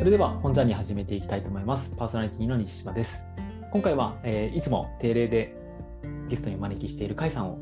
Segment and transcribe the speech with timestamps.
[0.00, 1.94] それでは本ジャーニー始めていきたいと思います。
[1.94, 3.22] パーソナリティの西島です。
[3.70, 5.54] 今回は、えーいつも定例で
[6.26, 7.58] ゲストにお招きしている甲斐さんを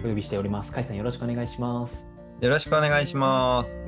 [0.00, 0.72] お呼びしております。
[0.72, 2.08] 甲斐さんよろしくお願いします。
[2.40, 3.80] よろしくお願いします。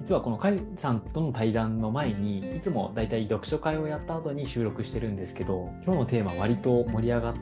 [0.00, 7.34] 実はこの甲斐さんとの対談の前にいつもだいたい読書会をやった後に収録してるんですけど今日のテーマ割と盛り上がっ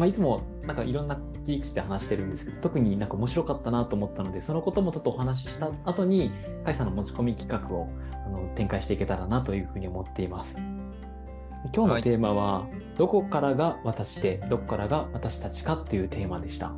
[0.00, 6.30] まあ、いつもなんかいろんな切り口で話してるんですけど特になんか面白かったなと思ったのでそのこともちょっとお話しした後に
[6.64, 7.86] 甲斐さんの持ち込み企画を
[8.26, 10.56] あの展開していけたらなというふうに思っています。
[11.74, 12.66] 今日のテーマは、
[12.96, 16.72] どこからが私でどこからが私たちかというテーマでした。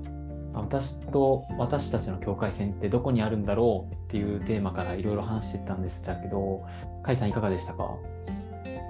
[0.55, 6.67] 私と私たちの境界線ってどこにあるんだろうっていうテーマからいろいろ話してたんですけど、
[7.05, 7.91] 甲斐さんいかがでしたか？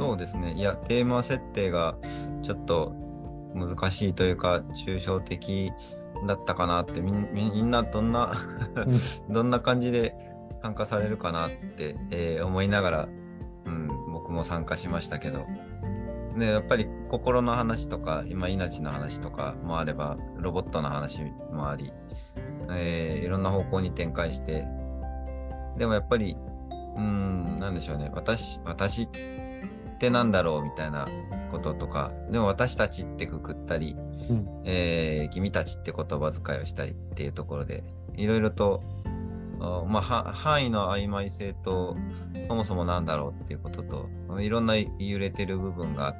[0.00, 0.54] そうですね。
[0.54, 1.96] いや、テーマ設定が
[2.42, 2.94] ちょっと
[3.54, 5.72] 難しいというか、抽象的
[6.26, 8.34] だったかなって、みんなどんな
[9.28, 10.14] どんな感じで
[10.62, 13.08] 参加されるかなって、えー思いながら、
[13.66, 15.46] うん、僕も参加しましたけど。
[16.36, 21.20] でやっぱり心の話とか今命の話とかもあればロボットの話
[21.52, 21.92] もあり、
[22.70, 24.66] えーいろんな方向に展開して
[25.76, 26.36] でもやっぱり
[26.96, 29.08] うんなんでしょうね私私っ
[29.98, 31.06] てなんだろうみたいな
[31.52, 33.96] こととかでも私たちってくくったり、
[34.28, 37.84] うんえー君たちって言葉遣いをしたりっていうところで
[38.16, 38.82] いろいろと
[39.60, 41.96] あまあ、は範囲の曖昧性と
[42.48, 46.16] そもそもなんだろうっていうことといろんな揺れてる部分があ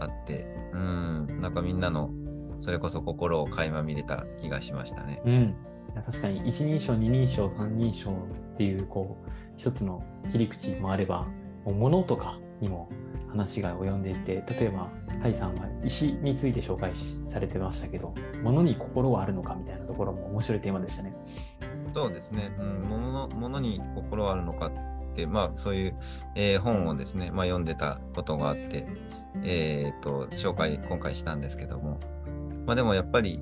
[0.00, 2.10] あってうんなんかみんなの
[2.58, 5.20] それこそ心を垣間見れた気がしましたね。
[5.24, 5.54] うん、
[6.02, 8.10] 確かに一人称二人称三人称
[8.54, 11.26] っていうこう一つの切り口もあれば
[11.64, 12.88] もう物とかにも
[13.32, 14.88] 話が及んでいて例えば
[15.20, 16.92] ハイさんは石について紹介
[17.28, 21.14] されてましたけど物に心はあるのかみたいなところも面白いテーマでしたね。
[21.94, 24.72] そうですね、うん、ものに心はあるのかっ
[25.14, 25.96] て、まあ、そういう、
[26.34, 28.86] えー本をですね、まあ、読んでたことがあって、
[29.42, 32.00] えー、と紹介今回したんですけども、
[32.66, 33.40] まあ、でもやっぱり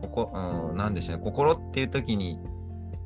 [0.00, 0.32] ここ、
[0.70, 2.38] うん、なんでしょうね心っていう時に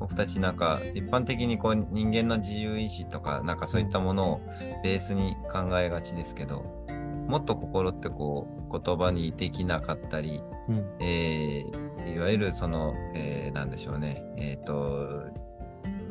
[0.01, 4.41] 僕たちなんか一般的にこう人間の自由意志とかなんかそういったものを
[4.83, 6.85] ベースに考えがちですけど
[7.29, 10.87] もっと心ってこう言葉にできなかったり、うん。
[11.01, 14.75] えーいわゆるその、えーなんでしょうね、えっ、と、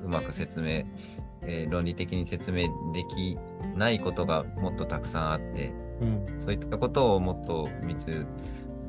[0.04, 0.86] うまく説明、
[1.44, 3.38] えー論理的に説明でき
[3.76, 6.38] ないことがもっとたくさんあって、うん。
[6.38, 8.26] そういったことをもっと密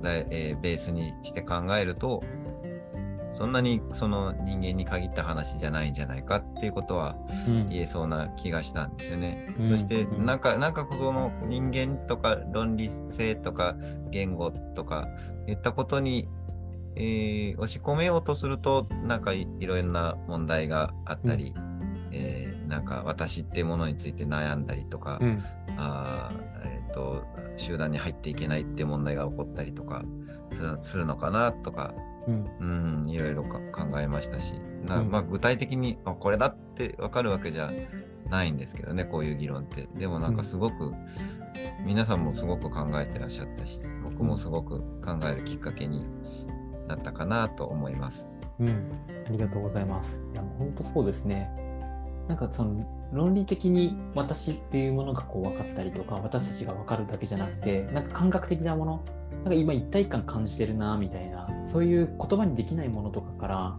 [0.00, 2.22] だ、えーベースにして考えると、
[3.34, 7.16] そんなにその人間に限った話じゃないんじゃないかっていうことは
[7.48, 7.68] うん。
[7.68, 9.52] 言えそうな気がしたんですよね。
[9.58, 9.66] うん。
[9.66, 10.24] そしてうん。
[10.24, 13.76] なんか、なんかこの人間とか論理性とか
[14.10, 15.08] 言語とか
[15.48, 16.28] いったことに、
[16.96, 21.52] えー押し込めようとするとなんかいいろんな問題があったり、
[22.12, 25.42] えーなんか私っていうものについて悩んだりとか、うん。
[25.76, 27.24] あーえーと
[27.56, 30.04] 集団に入っていけないっていう問題が起こったりとか
[30.52, 31.94] するするのかなとか
[32.26, 34.54] うんうん、いろいろか考えましたし、
[34.84, 37.70] なうんまあ、具体的にあこれだって分かるわけじゃ
[38.30, 39.88] ないんですけどね、こういう議論って。
[39.96, 40.92] でもなんかすごく、
[41.84, 46.06] 皆さんもすごく考えてらっしゃったし、僕もすごく考えるきっかけに
[46.88, 48.30] なったかなと思います。
[48.58, 48.68] うん、
[49.26, 50.22] ありがとうございます。
[50.32, 51.50] いや、もう本当そうですね。
[52.28, 52.82] なんかその
[53.12, 63.78] 論理的に私っていうものがこう分かったりとか、私たちが分かるだけじゃなくて、なんか感覚的なもの、なんか今一体感感じてるなみたいな、そういう言葉にできないものとかから、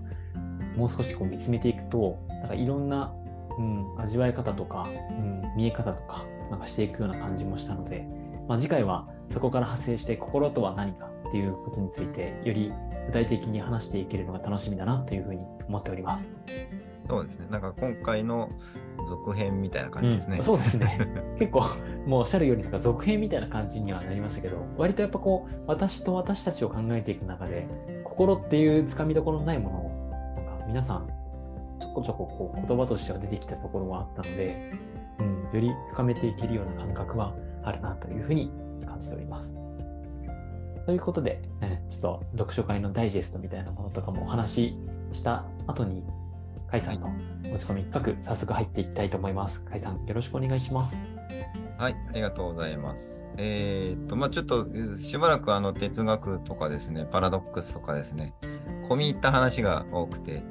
[0.75, 3.13] もう少しこう見つめていくと、なんかいろんな、
[3.57, 8.07] うん、味わい方とか、うん、見え方とか、なんかしていくような感じもしたので、
[8.47, 12.72] まあ、次回はそこから派生して心とは何かっていうことについて、より
[13.07, 16.31] 具体的に話していけるのが楽しみだなというふうに思っております。
[17.07, 18.50] そうですね、なんか今回の
[19.07, 20.38] 続編みたいな感じですね。
[20.38, 20.97] うんそうですね。
[21.38, 21.63] 結構
[22.05, 27.67] もうおっしゃるようになんか続編みたいな感じにはなりましたけど割とやっぱこう私と私たちを考えていく中で
[28.03, 31.07] 心っていうつかみどころのないものをなんか皆さん
[31.79, 34.72] ちょこちょここう言葉としては出てきたところはあったので、
[35.19, 38.52] うん、より深めていけるような感覚はあるなというふうに
[38.85, 39.55] 感じております。
[40.85, 44.78] ということで、えちょっと読書会のダイジェストみたいなものとかもお話し
[45.13, 46.03] した後に、
[46.69, 47.09] 甲斐さんの
[47.49, 49.66] 持ち込み企画、早速入っていきたいと思います。
[49.66, 51.15] 甲斐さん、よろしくお願いします。
[51.77, 53.25] はい、ありがとうございます。
[53.37, 58.33] えーっと、まあちょっとえーしばらくあの哲学とかですね、パラドックスとかですね、
[58.87, 60.43] 込み入った話が多くて、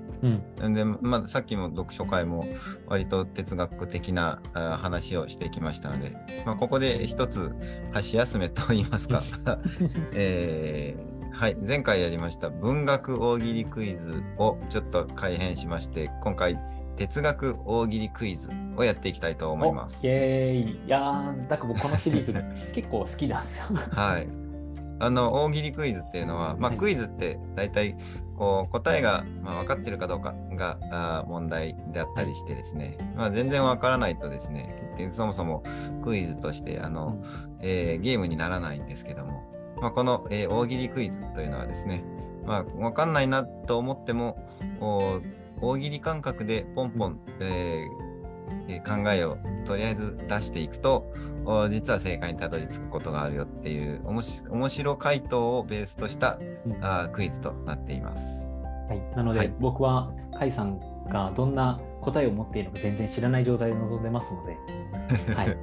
[0.61, 0.75] うん。
[0.75, 2.47] で、まあ、さっきも読書会も
[2.87, 6.17] 割と哲学的なあ話をしてきましたので、
[6.47, 7.53] まあ、ここで一つ
[7.93, 9.23] 箸休めと言いますか、
[10.12, 16.59] えーはい、前回やりました文学大喜利クイズをちょっと改編しまして、今回
[16.96, 20.06] 哲学大喜利クイズをやっていきたいと思います。
[20.06, 22.32] イエーイいやー、なんか僕このシリーズ
[22.73, 23.79] 結構好きなんですよ。
[23.91, 24.44] はい。
[25.00, 27.96] あの大喜利クイズっていうのは、まあ、はいクイズって大体
[28.37, 35.62] こう答えが、まあ、分かってるかどうかがあー問題であったりしてですね、まあ、全然分からないとですねでそもそも
[36.02, 37.23] クイズとしてあの、
[37.61, 39.43] えーゲームにならないんですけども、
[39.81, 42.05] まあ、この、えー大喜利クイズというのはですね、
[42.44, 44.38] まあ、分かんないなと思っても
[44.81, 45.20] お
[45.65, 48.15] 大喜利感覚でポンポン、えー
[48.69, 51.11] えー考えをとりあえず出していくと
[51.47, 56.85] お実は正解にたどり着くことがあるよっていうおもし面白回答をベースとしたうん。
[56.85, 58.53] あークイズとなっています。
[58.89, 59.55] はい、なので、はい。
[59.59, 65.59] 僕は甲斐さんがどんな答えを持っているのか全然知らない状態で臨んでますので、 はい、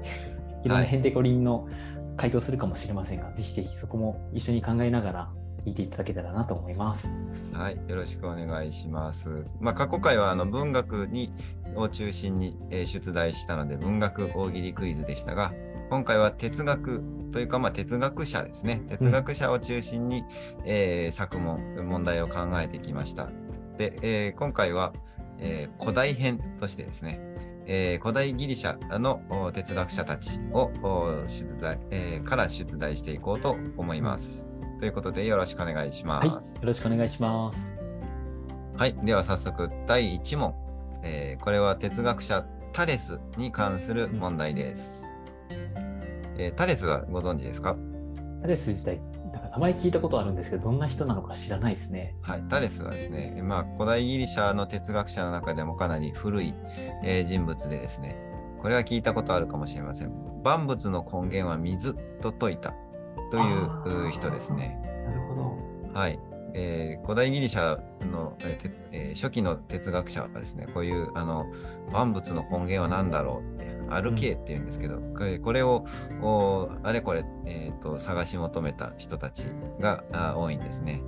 [0.63, 1.67] いろんなヘンテコリンの
[2.17, 5.29] 回答するかもしれませんが、ぜひぜひそこも一緒に考えながら
[5.63, 7.09] 聞いていただけたらなと思います。
[7.53, 9.45] はい、よろしくお願いします。
[9.59, 11.31] まあ、過去回はあの文学に
[11.75, 15.53] を中心に、えー出題したので文学大喜利クイズでしたが、
[15.89, 18.81] 今回は哲学というか、まあ、哲学者ですね。
[18.89, 20.23] 哲学者を中心に、
[20.65, 23.29] えー作問、問題を考えてきました。
[23.77, 24.93] で、えー今回は、
[25.39, 27.19] えー古代編としてですね、
[27.67, 34.50] えー古代ギリシャのお哲学者たちをお出題、えーから出題していこうと思います。
[34.81, 36.55] ということでよろしくお願いしまはい、す。
[36.55, 37.77] よろしくお願いします。
[38.75, 40.55] はい、では早速第1問、
[41.03, 42.43] えーこれは哲学者
[42.73, 45.05] タレスに関する問題です。
[46.39, 47.77] えータレスはご存知ですか？
[48.41, 48.99] タレス自体、
[49.31, 52.15] なんか名前聞いたことあるんですけど、どんな人なのか知らないですね。
[52.23, 56.55] はい、タレスはですね、まあ、古代ギリシャの哲学者の中でもかなり古い、
[57.03, 58.15] えー人物でですね、
[58.59, 60.11] これは聞いたことあるかもしれません。
[60.43, 62.73] 万物の根源は水と説いた
[63.31, 64.79] という人ですね。
[65.05, 65.99] なるほど。
[65.99, 66.19] はい。
[66.53, 67.79] えー古代ギリシャ
[68.11, 71.45] の、えーてえー初期の哲学者はですね、こういうあの
[71.91, 75.85] 万物の根源は何だろうって、アルケーっていうんですけど、これこれを
[76.21, 79.45] おあれこれ、えーと探し求めた人たち
[79.79, 81.01] があ多いんですね。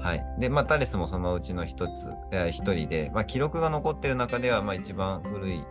[0.00, 0.24] はい。
[0.38, 5.64] で、まあ、タレスもそのうちの一つ、えー一人で、まあ、記録が残ってる中では、まあ、一番古い、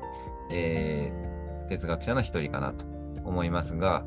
[0.51, 1.33] えー
[1.69, 2.85] 哲学者の一人かなと
[3.23, 4.05] 思いますが、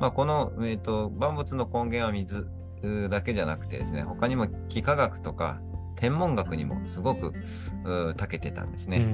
[0.00, 2.48] まあ、この、えーと万物の根源は水
[2.84, 5.60] うだけじゃなくてですね、他にも幾何学とか
[5.96, 7.32] 天文学にもすごく
[7.84, 9.06] う長けてたんですね。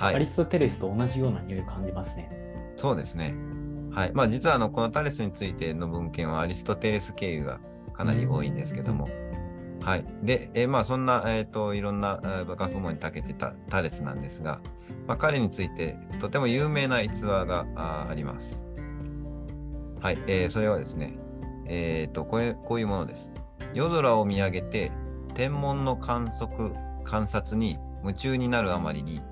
[0.00, 2.30] アリストテレスと同じような匂い感じますね。
[2.76, 3.34] そうですね。
[3.90, 4.12] はい。
[4.12, 7.60] まあ実はあのこのタレスについての文献はアリストテレス経由が
[7.92, 9.08] かなり多いんですけども。
[9.80, 10.04] はい。
[10.22, 14.60] で、えーまあそんな、えー、といろんな学問に長けてたタレスなんですが、
[15.06, 18.67] まあ、彼についてとても有名な逸話があります。
[20.00, 20.18] はい。
[20.26, 21.14] えーそれはですね、
[21.66, 23.32] えー、とこういうこういうものです。
[23.74, 24.92] 夜空を見上げて
[25.34, 26.72] 天文の観測
[27.04, 29.22] 観察に夢中になるあまりに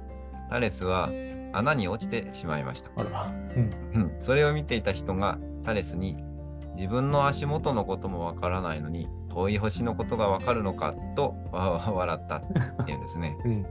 [0.51, 1.11] タレスは
[1.53, 2.91] 穴に落ちてしまいました。
[3.01, 3.71] うん。
[3.95, 6.17] うん、それを見ていた人がタレスに
[6.75, 13.37] 自分の足元のこともわからないのに遠い星のことがわかるのかとわ笑ったっていうんですね。
[13.45, 13.67] うん。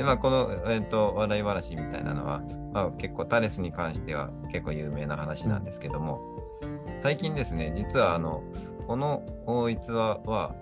[0.00, 2.40] でまあこの、えー、と笑い話みたいなのは、
[2.72, 6.22] まあ、結構タレスに関しては結構有名な話なんですけども、
[7.02, 8.42] 最近ですね実はあの
[8.86, 10.54] この逸話は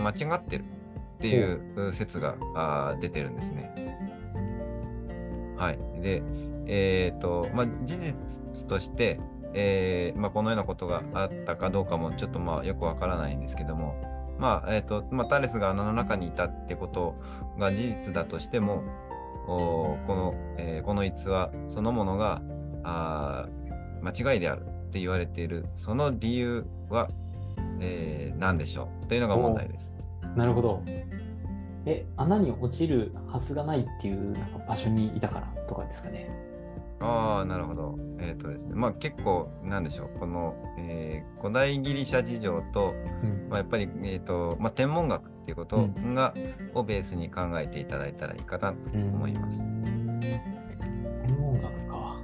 [0.00, 0.66] 間違ってるっ
[1.18, 3.68] ていう説があー出てるんですね。
[5.56, 6.00] はい。
[6.00, 6.22] で、
[6.66, 9.18] えっ、と、まあ、事実として、
[9.54, 13.96] えーまあ、このようなことがあったかどうかもちょっとまあよくわからないんですけども、
[14.38, 17.16] まあ、えっ、と、まあ、タレスが穴の中にいたってこと
[17.58, 18.82] が事実だとしても、
[19.46, 22.42] おこの、えーこの逸話そのものが
[22.84, 23.48] あ
[24.02, 27.08] 間違いであるって言われている、その理由は、
[27.80, 29.96] えー何でしょうというのが問題です。
[30.36, 30.82] なるほど。
[31.86, 36.47] え、穴に落ちるはずがないっていうなんか場所にいたからとかですかね。
[37.00, 37.96] ああ、なるほど。
[38.20, 46.34] えっ、とですね、まあ結構、なんでしょう、この、えー古代ギリシャ事情と、うんまあ、やっぱり、えーとまあ、天文学っていうことうが、
[46.74, 49.62] をベースに考えていただいたらいいかなと思います。
[49.62, 52.20] うーん天文学か。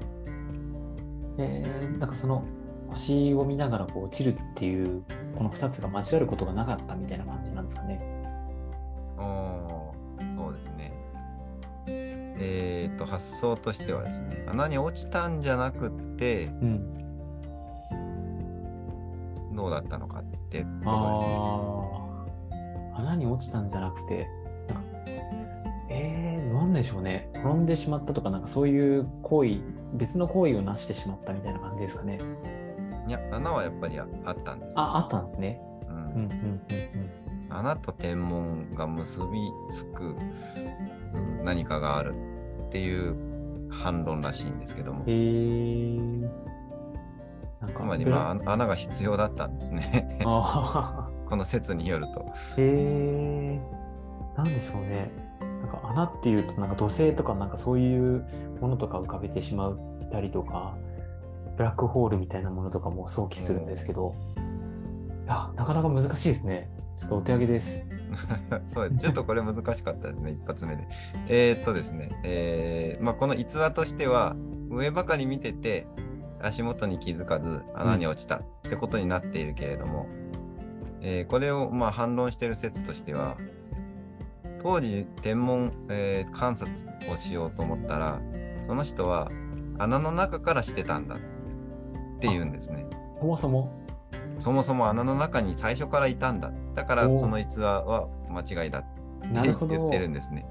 [1.39, 2.45] えー、なんかその
[2.89, 5.03] 星を見ながらこう落ちるっていう
[5.37, 8.01] この2つが交わることがなかったみたいな感じなんですかね。
[9.17, 9.54] おーそうですね。
[12.45, 16.93] えっ、と、発想としてはですね、穴に落ちたんじゃなくて、うん。
[19.55, 22.95] どうだったのかってところですね。
[22.97, 24.29] 穴に落ちたんじゃなくて、
[24.69, 24.83] なんか
[25.89, 27.31] えー、なんでしょうね。
[27.35, 29.61] 転んでしまったとか、なんかそういう行為、
[29.95, 32.19] 別の行為をなしてしまったみたいな感じですかね。
[33.09, 35.61] いや、穴はやっぱりああったんです、あ、あったんですね。
[35.89, 37.25] うんうんうんうん
[37.55, 40.17] 穴と天文が結びつく
[41.15, 42.24] うん何かがあるっ
[42.75, 43.15] ていう
[43.71, 45.97] 反論らしいんですけどもへえ。
[47.61, 52.27] なんかつまり、まあ、穴が必要だったんですねあ この説によると。
[52.29, 52.35] あ。
[52.57, 53.61] へえ。
[54.37, 55.11] なんでしょうね。
[55.41, 58.27] なんか穴っていうと、なんか土星とかなんかそういう
[58.61, 59.79] ものとか浮かべてしまっ
[60.11, 60.77] たりとか、
[61.57, 64.13] ブラックホールみたいなものとかも想起するんですけど、
[65.25, 66.69] いや、なかなか難しいですね。
[66.97, 67.87] ちょっとお手上げです。
[68.67, 70.87] そう ちょっとこれ難しかったですね、一発目で。
[71.29, 74.37] えーっとですね、えーまあ、この逸話としては、
[74.71, 75.87] 上ばかり見てて、
[76.41, 80.07] 足元に気づかず穴に落ちたってことになっているけれども、
[81.01, 83.37] えーこれをまあ反論している説としては、
[84.63, 86.73] 当時天文、えー観察
[87.13, 88.21] をしようと思ったら、
[88.67, 89.31] その人は
[89.79, 91.19] 穴の中からしてたんだっ
[92.21, 92.87] ていうんですね。
[93.21, 93.84] そもそも。
[94.39, 96.53] そもそも穴の中に最初からいたんだ。
[96.75, 98.85] だからその逸話は間違いだ
[99.33, 99.77] なるほど。
[99.77, 100.47] 言ってるんですね。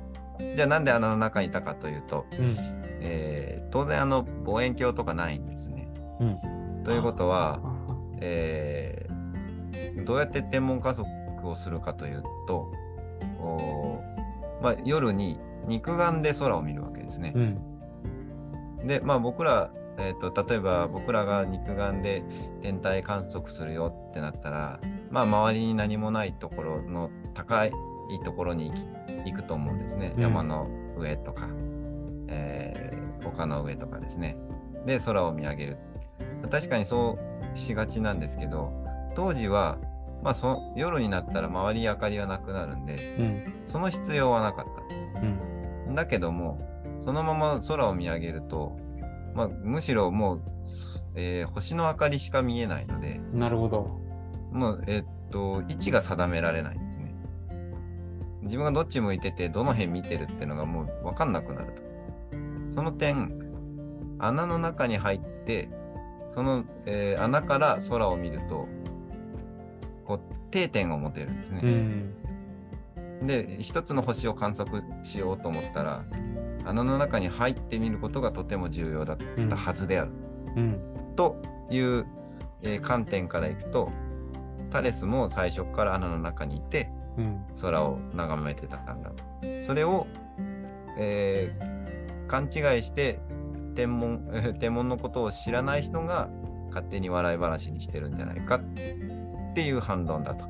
[0.56, 2.58] じゃあなんで穴の中にいたかというと、うん。
[3.02, 5.92] えー当然あの望遠鏡とかないんですね。
[6.20, 6.84] うん。
[6.84, 11.08] ということは、あえーどうやって天文観測
[11.48, 12.72] をするかというと、
[14.62, 17.40] まあ、夜に肉眼で空を見るわけですねう。
[17.40, 18.88] ん。
[18.88, 22.24] で、まあ、僕ら、えー、と例えば僕らが肉眼で
[22.62, 24.80] 天体観測するよってなったら、
[25.12, 27.72] まあ、周りに何もないところの高い
[28.24, 28.86] ところに行き
[29.26, 30.14] 行くと思うんですね。
[30.16, 31.48] うん山の上とか、
[32.28, 32.94] えー
[33.28, 34.38] 丘の上とかですね。
[34.86, 35.78] で、空を見上げる。
[36.52, 37.18] 確かにそ
[37.56, 38.72] うしがちなんですけど、
[39.16, 39.78] 当時は、
[40.24, 43.54] まあ、そ夜になったら周りに明かりはなくなるんで、うん。
[43.66, 44.66] その必要はなかっ
[45.14, 45.20] た。
[45.22, 45.96] うん。
[45.96, 46.60] だけども、
[47.00, 48.78] そのまま空を見上げると、
[49.34, 50.42] まあ、むしろもう、
[51.16, 54.00] えー星の明かりしか見えないので、なるほど。
[54.52, 57.16] もう、えーっと、位置が定められないんですね。
[58.44, 61.82] 自分がどっち向いてて、どの辺見てるっていうのがもう分かんなくなると。
[62.72, 63.32] その点、
[64.20, 65.70] 穴の中に入って、
[66.34, 68.68] その、えー穴から空を見ると、
[70.06, 70.20] こう
[70.52, 71.62] 定点を持てるんですね。
[71.64, 72.14] うん。
[73.28, 76.04] で一つの星を観測しようと思ったら
[76.66, 79.18] 穴の中に入ってみることがとても重要だっ
[79.50, 80.12] たはずである、
[80.56, 80.82] うん。
[81.16, 81.38] と
[81.70, 82.06] いう、
[82.62, 83.92] えー観点からいくと
[84.70, 87.46] タレスも最初から穴の中にいてうん。
[87.62, 89.12] 空を眺めてたんだ
[89.62, 90.08] それを、
[90.98, 91.74] えー
[92.26, 93.20] 勘違いして
[93.76, 96.30] 天文えー 天文のことを知らない人が
[96.70, 98.60] 勝手に笑い話にしてるんじゃないかっ
[99.54, 100.46] ていう反論だと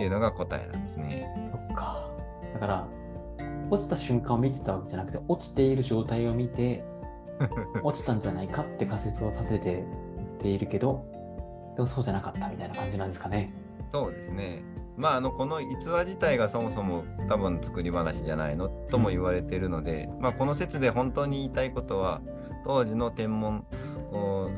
[0.00, 1.32] いうのが答えなんですね。
[1.52, 2.10] そっか。
[2.54, 2.88] だから、
[3.70, 6.84] 落ちた瞬間を見てたわけじゃなくて、落ちている状態を見て、
[7.82, 9.84] 落ちたんじゃないかって仮説をさせて
[10.38, 11.04] ているけど、
[11.76, 13.52] でもそうじゃなかったみたいな感じなんですかね。
[13.90, 14.62] そうですね。
[14.96, 18.68] まあ、あのこの逸話自体がそもそも多分作り話じゃないの？
[18.68, 22.20] とも言われているので、まあ、この説で本当に言いたいことは
[22.64, 23.64] 当時の天文
[24.12, 24.50] お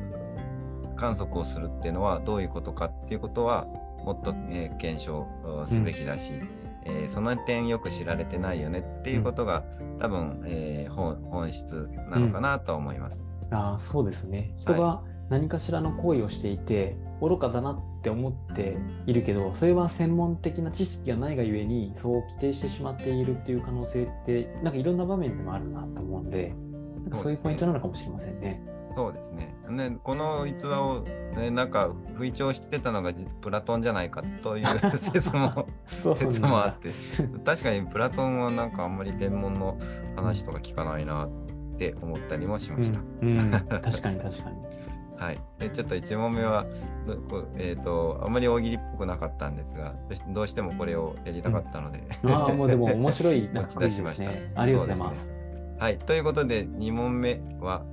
[0.97, 3.65] 観測をするっていうのはどういうことかっていうことは
[4.03, 6.33] もっと、えー検証おすべきだし、
[6.85, 9.63] えーその点よく知られてないよねっていうことが、
[9.99, 13.25] 多分、えー本本質なのかなとは思います。
[13.51, 14.53] ああ、そうですね。
[14.57, 26.53] 人が何かしらの行為をしていて、愚かだなって思っているけど、それは専門的な知識がないがゆえに、そう規定してしまっているっていう可能性って、なんかいろんな場面でもあるなと思うんで、
[27.03, 28.61] なんかそういうポイントなのかもしれませんね。
[28.95, 29.53] そうですね。
[29.69, 31.01] ねこの逸話を、
[31.35, 34.65] ね、なんか吹聴してたのがじプラトンじゃないかという
[34.97, 36.89] 説も説もあって
[37.43, 39.77] 確かにプラトンはなんかあんまり天文の
[40.15, 41.29] 話とか聞かないなっ
[41.77, 42.99] て思ったりもしました。
[43.21, 44.57] うん、うん、確かに確かに。
[45.17, 46.65] はい、でちょっと1問目は
[47.55, 49.95] えー、とあまり大喜利っぽくなかったんですが
[50.29, 54.51] どうしてもこれをやりたかったので、ああ、もうでも面白い 持ち出しますしたね。
[54.55, 55.33] ありがとうございます。
[55.79, 57.83] はい、ということで2問目は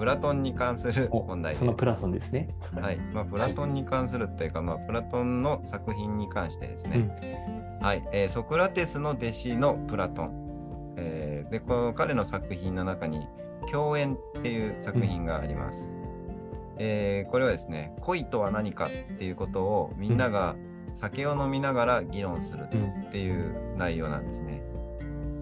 [0.00, 1.60] プラトンに関するお問題です。
[1.60, 2.48] そのプラソンですね。
[2.74, 13.26] はいまあ、プラトンに関するというか、まあ、プラトンの作品に関してですね、はいえーソクラテスの弟子のプラトン、えーでこの彼の作品の中に
[13.70, 15.94] 「共演」っていう作品があります、
[16.78, 20.56] えーこれはですね恋とは何かっていうことをみんなが
[20.94, 23.02] 酒を飲みながら議論するうん。
[23.08, 24.62] っていう内容なんですね。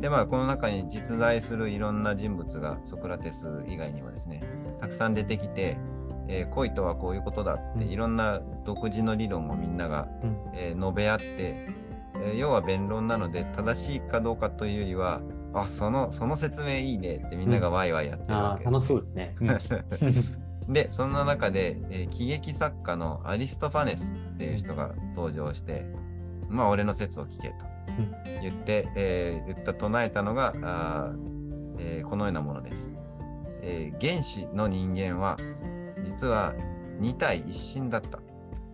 [0.00, 4.42] でまあこの中に実在するいろんな人物がソクラテス以外にもですね
[4.80, 5.76] たくさん出てきて、
[6.28, 10.36] えー恋とはこういうことだってうんいろんな独自の理論をみんなが、うん。
[10.54, 15.20] えー述べ合って、えー要は弁論なので正しいかどうかというよりは
[15.54, 18.72] あそのその説明いいねってみんながワイワイやってるああ、わけです。
[18.72, 19.34] 楽しそうですね。
[19.40, 19.58] うん
[20.72, 25.86] でそんな中で、えー喜劇作家のアリストファネスっていう人が登場して
[26.48, 27.54] まあ俺の説を聞けと
[28.42, 32.96] 言って、えー言った唱えたのがあー、えーこのようなものです。
[33.62, 35.36] えー原始の人間は
[36.04, 36.54] 実は
[36.98, 38.18] 二体一心だった。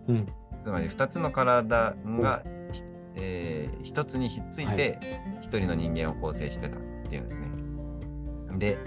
[0.07, 0.25] うん。
[0.63, 2.83] つまり2つの体が、ひ
[3.15, 4.99] えー一つにひっついて
[5.41, 8.57] 一人の人間を構成してたっていうんですね。
[8.57, 8.77] で、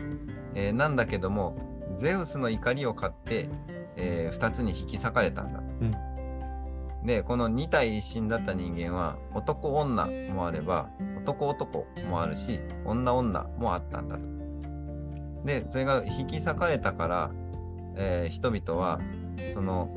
[0.54, 1.56] えーなんだけども
[1.96, 3.48] ゼウスの怒りを買って、
[3.96, 5.64] え2つに引き裂かれたんだと。
[5.80, 5.96] うん
[7.04, 10.88] でこの二体一心だった人間は男女もあれば
[11.22, 14.22] 男男もあるし女女もあったんだと。
[15.44, 17.30] でそれが引き裂かれたから、
[17.96, 19.00] えー人々は
[19.54, 19.88] その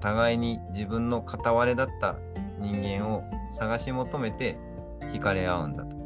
[0.00, 2.16] 互いに自分の片割れだった
[2.58, 4.58] 人間を探し求めて
[5.00, 5.96] 惹かれ合うんだと。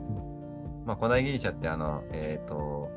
[0.85, 2.91] まあ、古代ギリシャってあの、えっ、と、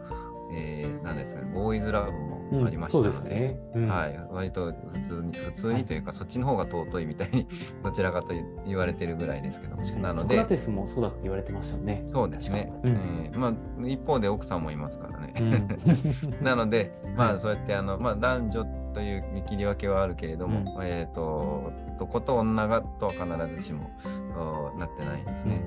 [0.52, 3.60] えー、何ですかね、ボーイズラブもありましたそうのですね。
[3.76, 3.88] うん。
[3.88, 7.48] はい、割と普通に、普通にというか、そっちの方が尊いみたいに、
[7.84, 8.30] どちらかと
[8.66, 10.22] 言われてるぐらいですけど、なので。
[10.22, 12.04] ソクラ、テスもそうだって言われてましたよね。
[12.06, 12.92] そうですね、うん。
[12.92, 15.34] えーまあ、一方で奥さんもいますからね。
[15.40, 15.68] うん。
[16.44, 17.40] なので、まあ、はい。
[17.40, 20.86] そうやってあの、まあ、男女という切り分けはあるけれども、うん。
[20.86, 23.90] えっ、と、男と女がとは必ずしも
[24.38, 25.62] おなってないんですね。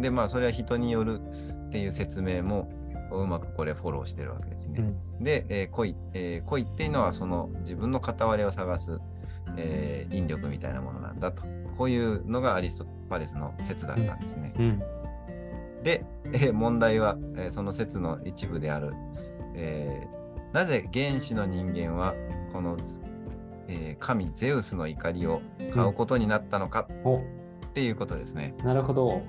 [0.00, 2.68] で、まあ、それは人によるっていう説明も
[3.10, 4.80] うまくこれフォローしてるわけですね。
[4.80, 4.82] う
[5.20, 8.98] んで、えー恋、えー恋っていうのはその自分の片割れを探す、
[9.56, 11.42] えー引力みたいなものなんだと。
[11.78, 14.52] こういうのがアリストパレスの説だったんですね。
[14.58, 14.82] うん
[15.82, 18.92] で、えー問題は、えーその説の一部である、
[19.54, 20.16] えー
[20.54, 22.14] なぜ原始の人間は
[22.52, 22.76] この、
[23.68, 25.40] えー神ゼウスの怒りを
[25.74, 27.22] 買うことになったのかおっ
[27.74, 28.54] ていうことですね。
[28.64, 29.22] なるほど。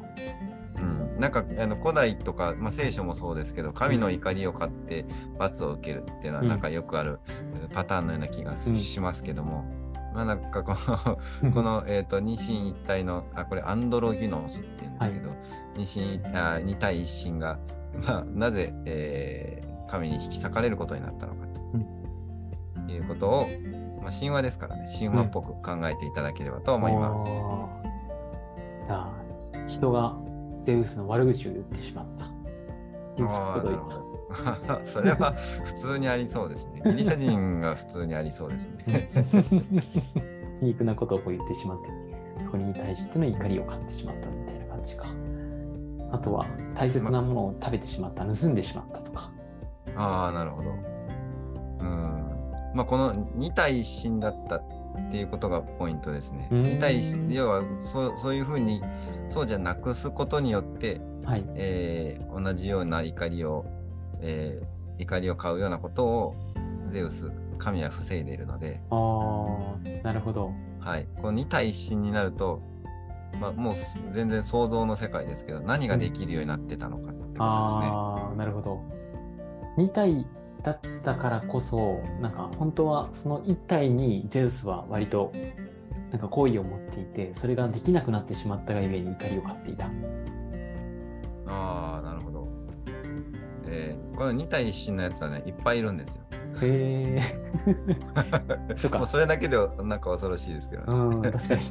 [1.17, 5.05] うん、なんかあの古代とか、まあ、聖書もそうですけど神の怒りを買って
[5.37, 6.49] 罰を受けるっていうのはうん。
[6.49, 7.19] なんかよくある
[7.61, 9.03] えーパターンのような気がし,、うん。
[9.03, 9.65] ますけども、
[10.13, 10.75] まあなんかこ
[11.43, 15.31] のこの、えー、と二神一体のあこれアンドロギノスっていうんですけど、
[15.75, 17.59] 二神あ二体一神が、
[18.05, 23.47] まあ、なぜ、えー神に引き裂かれることになったのかと、いうことを、
[24.01, 27.23] まあ、神話ですからね神話っぽく考えていただければと思います。
[27.25, 28.83] あー。
[28.83, 30.15] じゃあ、人が
[30.67, 32.25] ゼウスの悪口を言ってしまった。
[34.85, 36.81] それは普通にありそうですね。
[36.91, 39.09] ギリシャ人が普通にありそうですね。
[39.13, 39.21] た。
[40.59, 41.89] 皮肉なことを言ってしまって、
[42.51, 45.05] これに対しての怒りを買ってしまったみたいな感じか。
[46.11, 49.31] あとは、大切なものを食べてしまった、盗んでしまったとか。
[49.95, 50.69] ああ、なるほど。
[51.79, 51.91] うん。
[52.73, 54.63] まあ、この二体一心だったっ
[55.11, 56.47] ていうことがポイントですね。
[56.51, 58.81] うん二体一心、要はそうそういうふうに、
[59.27, 61.45] そうじゃなくすことによって、はい。
[61.55, 63.65] えー同じような怒りを、
[64.21, 66.35] えー怒りを買うようなことを
[66.89, 70.51] ゼウス、神は防いでいるので、ああ、なるほど。
[70.79, 72.61] はい、この二体一心になると、
[73.39, 73.73] まあ、もう
[74.11, 77.43] 全然想像の世界ですけど何ができるようになってたのかってことですね。
[77.43, 78.81] ああ、なるほど。
[79.77, 80.25] 2体
[80.67, 85.31] だったからこそ、なんか本当はその1体にゼウスは割と
[86.11, 89.85] なんか好意を持っていて、それができなくなってしまったがゆえに怒りを買っていた。
[91.45, 92.47] ああなるほど。
[93.67, 96.23] えーこの二体一心のやつはねいっぱいいるんですよ。
[96.61, 98.75] へえ。
[98.81, 100.87] とかもうそれだけでなんか恐ろしいですけどね。
[100.87, 101.61] うん、確かに。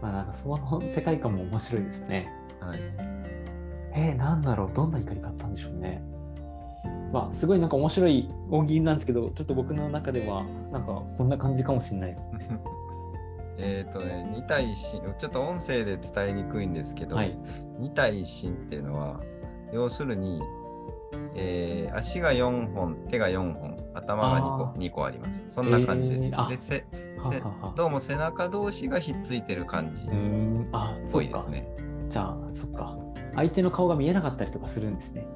[0.00, 2.30] まあなんかその世界観も面白いですね。
[2.60, 2.78] はい、
[3.94, 6.04] えー、なんだろう、どんな怒り買ったんでしょうね。
[7.12, 12.30] まあ、すごいなんか面白い大喜利なんですけど、ちょっと僕の中では、なんかこんな感じかもしれないです。
[13.60, 17.36] えっとね二体一心ちょっと音声で伝えにくいんですけど、はい。
[17.78, 19.20] 二体一心っていうのは
[19.72, 20.40] 要するに、
[21.34, 25.50] えー足が4本手が4本頭が2個あー二個あります。
[25.50, 26.26] そんな感じです。
[26.26, 26.84] えーあでせ
[27.74, 30.10] どうも背中同士がひっついてる感じっ
[31.10, 31.50] ぽいです。
[31.50, 31.66] ね。
[32.08, 32.96] じゃあ、そっか。
[33.34, 35.26] 相手の顔が見えなかったりとかするんですね。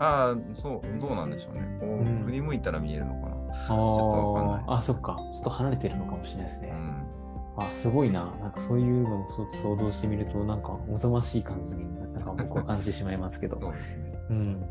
[0.00, 1.60] ああ、そう、どうなんでしょうね。
[1.78, 3.36] こう、うん振り向いたら見えるのかな。
[3.66, 5.16] あとわかんないーあ、そっか。
[5.32, 6.70] ちょっと離れてるのかもしれないですね。
[6.70, 7.62] うん。
[7.62, 8.24] あ、すごいな。
[8.40, 11.84] なんかそういうのをそ想像してみると、なんかおぞましい感じに
[12.14, 13.58] なんか僕は感じてしまいますけど。
[13.60, 14.12] そうですね。
[14.30, 14.64] うん。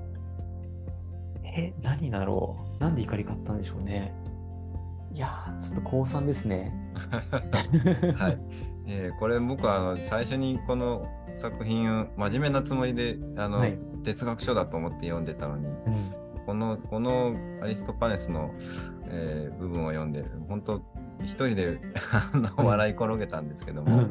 [1.44, 2.82] え、何だろう。
[2.84, 4.14] なんで怒り買ったんでしょうね。
[5.14, 6.74] いやー、ちょっと高3ですね。
[8.18, 8.40] はい。
[8.88, 11.06] えーこれ僕はあの最初にこの
[11.40, 16.14] 作品を真面目なつもりであの、はい哲学書だと思って読んでたのにうん。
[16.46, 18.54] このこのアリストパネスの、
[19.10, 20.82] えー部分を読んで本当
[21.22, 21.80] 一人で
[22.56, 24.08] 笑い転げたんですけども、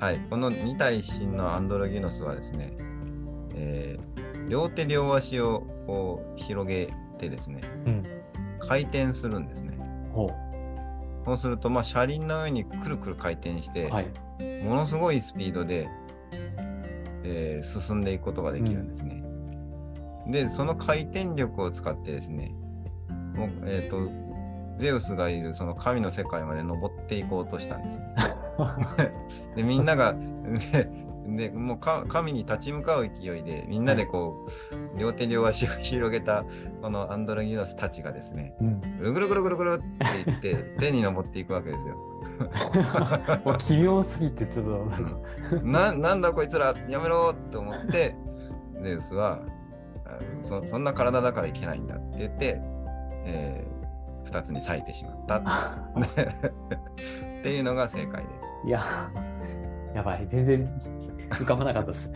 [0.00, 2.72] はい、この二体一心のアンドロギノスはですね、
[3.54, 8.04] えー両手両足をこう広げてですねうん。
[8.60, 9.78] 回転するんですね。
[10.12, 10.30] ほ
[11.24, 13.90] そうすると、まあ、車輪の上にくるくる回転して、う。
[13.90, 14.06] はい。
[14.62, 15.88] ものすごいスピードで
[17.24, 19.22] えー進んでいくことができるんですね。
[20.26, 22.54] で、その回転力を使ってですね、
[23.34, 24.08] もうえっ、と、
[24.78, 28.06] ゼウスがいるその神の世界まで登っていこうとしたんですね。
[29.56, 30.14] で、みんなが、
[31.26, 34.46] で、もうか神に立ち向かう勢いで、みんなでこ
[34.96, 36.44] う、両手両足を広げた、
[36.82, 41.96] このアンドロギノスたちがですね、うん、ぐるぐるぐるぐるぐるって言って、 天に登っていくわけですよ。
[43.44, 45.56] も う奇妙すぎてちょっと。
[45.56, 45.72] うん。
[45.72, 48.16] ななんだこいつらやめろって思って
[48.82, 49.40] ゼウスは
[50.04, 52.60] あそそんな体だからいけないんだって言って、
[53.24, 53.64] え
[54.24, 55.36] 2つに裂いてしまった。
[57.40, 58.58] っていうのが正解です。
[58.66, 58.80] いや
[59.94, 60.26] やばい。
[60.28, 60.80] 全然
[61.30, 62.12] 浮かばなかったです。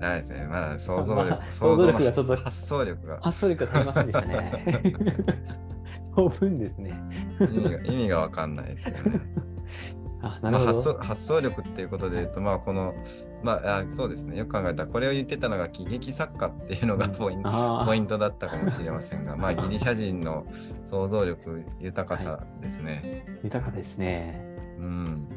[0.00, 0.46] ないですね。
[0.48, 3.20] まだ想像力、まあ想像力がちょっと発想力が。
[3.20, 4.64] 発想力が足りませんでしたね。
[6.14, 6.92] 当分ですね。
[7.40, 9.20] 意味が意味がわかんないですよね。
[10.22, 12.94] あなるほど、まあ、発想発想力っていうことで言うと、まあこの、
[13.42, 20.44] まああそうですね、よく考えたら、これを言ってたのが喜劇作家っていうのがポインポイントだったかもしれませんが、まあ ギリシャ人の
[20.84, 23.24] 想像力豊かさですね。
[23.26, 24.44] ー豊かですね。
[24.78, 25.28] うん。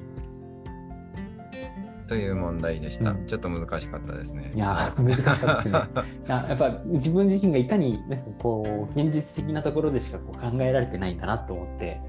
[2.08, 3.12] という問題でした。
[3.12, 3.26] うん。
[3.26, 4.52] ちょっと難しかったですね。
[4.56, 5.80] いや難しかったですね。
[6.28, 12.02] いややっぱ自分自身がいかになんかこう現実的なところでしかこう考えられてないんだなと思って、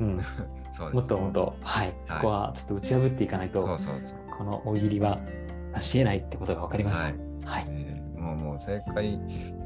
[0.00, 0.20] うん、
[0.72, 4.18] そうですもっともっと、はい、そこはちょっと打ち破っていかないと、そうそうそう。
[4.36, 5.20] この大喜利は
[5.74, 7.04] 成し得ないってことが分かりました。
[7.04, 7.12] は
[7.44, 7.62] はい。
[7.62, 9.20] い、えーもうもう正解、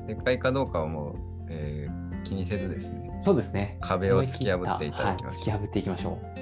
[0.08, 1.14] 正解かどうかはもう、
[1.48, 3.78] えー気にせずですね、そうですね。
[3.80, 6.38] 壁を突き破っていただきましょうはい、突き破っていきましょう。